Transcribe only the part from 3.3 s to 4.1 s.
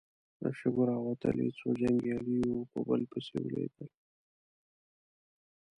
ولوېدل.